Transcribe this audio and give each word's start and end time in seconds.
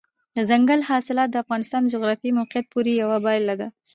دځنګل 0.35 0.79
حاصلات 0.89 1.29
د 1.31 1.35
افغانستان 1.43 1.79
د 1.83 1.91
جغرافیایي 1.95 2.37
موقیعت 2.39 2.65
پوره 2.71 2.91
یوه 3.01 3.17
پایله 3.25 3.55
ده. 3.59 3.67